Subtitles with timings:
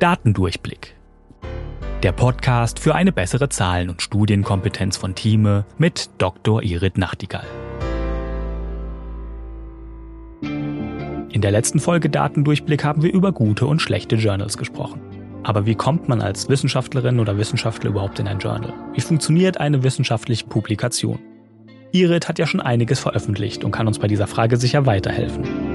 [0.00, 0.96] Datendurchblick.
[2.02, 6.62] Der Podcast für eine bessere Zahlen- und Studienkompetenz von Thieme mit Dr.
[6.62, 7.44] Irit Nachtigall.
[10.40, 15.02] In der letzten Folge Datendurchblick haben wir über gute und schlechte Journals gesprochen.
[15.42, 18.72] Aber wie kommt man als Wissenschaftlerin oder Wissenschaftler überhaupt in ein Journal?
[18.94, 21.18] Wie funktioniert eine wissenschaftliche Publikation?
[21.92, 25.69] Irit hat ja schon einiges veröffentlicht und kann uns bei dieser Frage sicher weiterhelfen.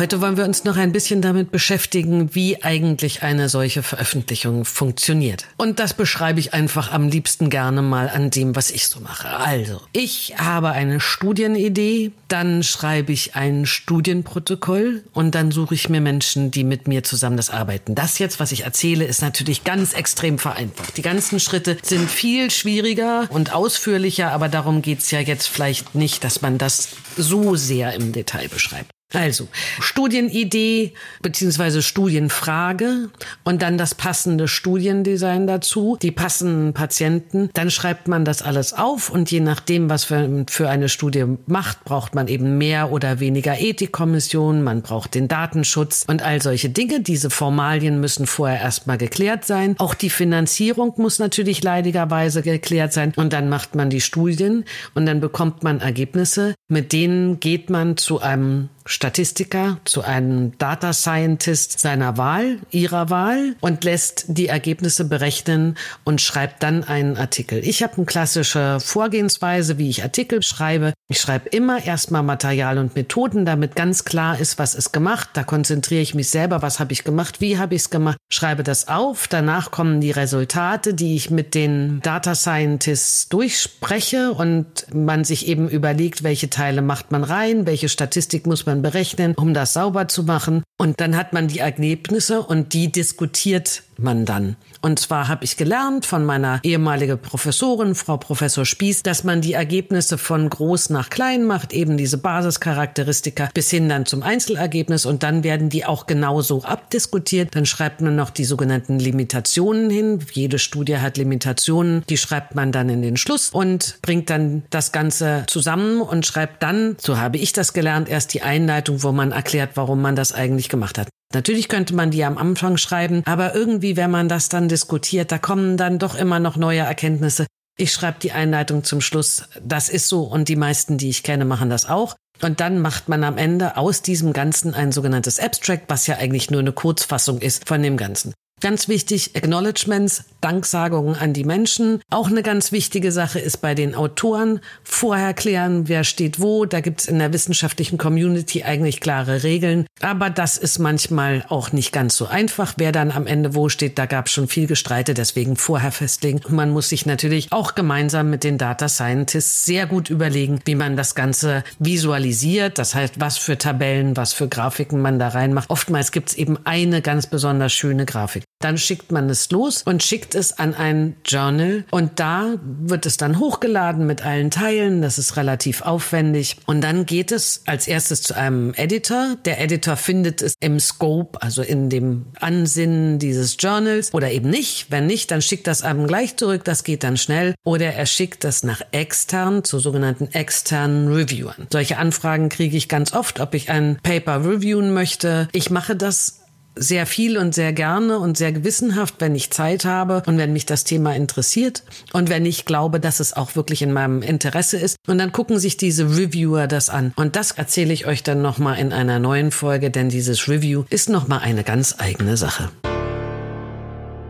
[0.00, 5.46] Heute wollen wir uns noch ein bisschen damit beschäftigen, wie eigentlich eine solche Veröffentlichung funktioniert.
[5.56, 9.26] Und das beschreibe ich einfach am liebsten gerne mal an dem, was ich so mache.
[9.26, 16.00] Also, ich habe eine Studienidee, dann schreibe ich ein Studienprotokoll und dann suche ich mir
[16.00, 17.96] Menschen, die mit mir zusammen das arbeiten.
[17.96, 20.96] Das jetzt, was ich erzähle, ist natürlich ganz extrem vereinfacht.
[20.96, 26.22] Die ganzen Schritte sind viel schwieriger und ausführlicher, aber darum geht's ja jetzt vielleicht nicht,
[26.22, 28.92] dass man das so sehr im Detail beschreibt.
[29.14, 29.48] Also
[29.80, 30.92] Studienidee
[31.22, 33.08] beziehungsweise Studienfrage
[33.42, 37.48] und dann das passende Studiendesign dazu, die passenden Patienten.
[37.54, 41.84] Dann schreibt man das alles auf und je nachdem, was für, für eine Studie macht,
[41.84, 47.00] braucht man eben mehr oder weniger Ethikkommissionen, man braucht den Datenschutz und all solche Dinge.
[47.00, 49.74] Diese Formalien müssen vorher erstmal geklärt sein.
[49.78, 55.06] Auch die Finanzierung muss natürlich leidigerweise geklärt sein und dann macht man die Studien und
[55.06, 61.78] dann bekommt man Ergebnisse, mit denen geht man zu einem Statistiker zu einem Data Scientist
[61.78, 67.60] seiner Wahl, ihrer Wahl und lässt die Ergebnisse berechnen und schreibt dann einen Artikel.
[67.64, 70.94] Ich habe eine klassische Vorgehensweise, wie ich Artikel schreibe.
[71.08, 75.30] Ich schreibe immer erstmal Material und Methoden, damit ganz klar ist, was ist gemacht.
[75.34, 78.62] Da konzentriere ich mich selber, was habe ich gemacht, wie habe ich es gemacht, schreibe
[78.62, 79.28] das auf.
[79.28, 85.68] Danach kommen die Resultate, die ich mit den Data Scientists durchspreche und man sich eben
[85.68, 90.62] überlegt, welche Teile macht man rein, welche Statistik muss berechnen, um das sauber zu machen.
[90.78, 94.56] Und dann hat man die Ergebnisse und die diskutiert man dann.
[94.80, 99.54] Und zwar habe ich gelernt von meiner ehemaligen Professorin, Frau Professor Spieß, dass man die
[99.54, 105.22] Ergebnisse von groß nach klein macht, eben diese Basischarakteristika bis hin dann zum Einzelergebnis und
[105.22, 107.54] dann werden die auch genauso abdiskutiert.
[107.54, 110.20] Dann schreibt man noch die sogenannten Limitationen hin.
[110.32, 114.92] Jede Studie hat Limitationen, die schreibt man dann in den Schluss und bringt dann das
[114.92, 119.32] Ganze zusammen und schreibt dann, so habe ich das gelernt, erst die Einleitung, wo man
[119.32, 121.08] erklärt, warum man das eigentlich gemacht hat.
[121.34, 125.38] Natürlich könnte man die am Anfang schreiben, aber irgendwie, wenn man das dann diskutiert, da
[125.38, 127.46] kommen dann doch immer noch neue Erkenntnisse.
[127.76, 129.44] Ich schreibe die Einleitung zum Schluss.
[129.62, 132.16] Das ist so und die meisten, die ich kenne, machen das auch.
[132.40, 136.50] Und dann macht man am Ende aus diesem Ganzen ein sogenanntes Abstract, was ja eigentlich
[136.50, 138.32] nur eine Kurzfassung ist von dem Ganzen.
[138.60, 142.00] Ganz wichtig, Acknowledgements, Danksagungen an die Menschen.
[142.10, 146.64] Auch eine ganz wichtige Sache ist bei den Autoren vorher klären, wer steht wo.
[146.64, 149.86] Da gibt's in der wissenschaftlichen Community eigentlich klare Regeln.
[150.00, 153.98] Aber das ist manchmal auch nicht ganz so einfach, wer dann am Ende wo steht.
[153.98, 156.40] Da gab's schon viel Gestreite, deswegen vorher festlegen.
[156.48, 160.96] Man muss sich natürlich auch gemeinsam mit den Data Scientists sehr gut überlegen, wie man
[160.96, 162.78] das Ganze visualisiert.
[162.78, 165.70] Das heißt, was für Tabellen, was für Grafiken man da reinmacht.
[165.70, 168.47] Oftmals gibt's eben eine ganz besonders schöne Grafik.
[168.60, 173.16] Dann schickt man es los und schickt es an ein Journal und da wird es
[173.16, 175.00] dann hochgeladen mit allen Teilen.
[175.00, 176.56] Das ist relativ aufwendig.
[176.66, 179.36] Und dann geht es als erstes zu einem Editor.
[179.44, 184.90] Der Editor findet es im Scope, also in dem Ansinnen dieses Journals oder eben nicht.
[184.90, 186.64] Wenn nicht, dann schickt das einem gleich zurück.
[186.64, 187.54] Das geht dann schnell.
[187.64, 191.68] Oder er schickt das nach extern, zu sogenannten externen Reviewern.
[191.72, 195.48] Solche Anfragen kriege ich ganz oft, ob ich ein Paper reviewen möchte.
[195.52, 196.40] Ich mache das
[196.78, 200.66] sehr viel und sehr gerne und sehr gewissenhaft, wenn ich Zeit habe und wenn mich
[200.66, 204.96] das Thema interessiert und wenn ich glaube, dass es auch wirklich in meinem Interesse ist.
[205.06, 207.12] Und dann gucken sich diese Reviewer das an.
[207.16, 211.08] Und das erzähle ich euch dann nochmal in einer neuen Folge, denn dieses Review ist
[211.08, 212.70] nochmal eine ganz eigene Sache.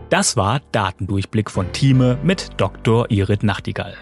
[0.09, 3.11] Das war Datendurchblick von Thieme mit Dr.
[3.11, 3.93] Irit Nachtigall.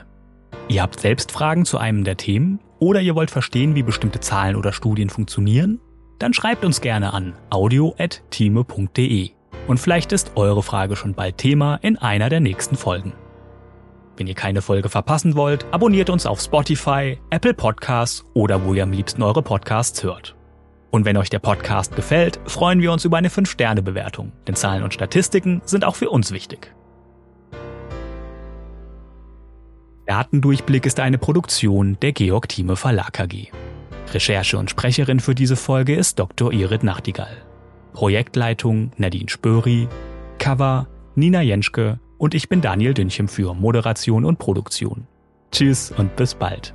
[0.69, 4.55] Ihr habt selbst Fragen zu einem der Themen oder ihr wollt verstehen, wie bestimmte Zahlen
[4.55, 5.79] oder Studien funktionieren?
[6.19, 9.29] Dann schreibt uns gerne an audio.time.de.
[9.67, 13.13] Und vielleicht ist eure Frage schon bald Thema in einer der nächsten Folgen.
[14.15, 18.83] Wenn ihr keine Folge verpassen wollt, abonniert uns auf Spotify, Apple Podcasts oder wo ihr
[18.83, 20.35] am liebsten eure Podcasts hört.
[20.89, 24.93] Und wenn euch der Podcast gefällt, freuen wir uns über eine 5-Sterne-Bewertung, denn Zahlen und
[24.93, 26.73] Statistiken sind auch für uns wichtig.
[30.07, 33.51] Datendurchblick ist eine Produktion der Georg Thieme Verlag AG.
[34.13, 36.54] Recherche und Sprecherin für diese Folge ist Dr.
[36.54, 37.38] Irit Nachtigall.
[37.94, 39.88] Projektleitung Nadine Spöri,
[40.38, 45.07] Cover Nina Jenschke und ich bin Daniel Dünchem für Moderation und Produktion.
[45.51, 46.74] Tschüss und bis bald.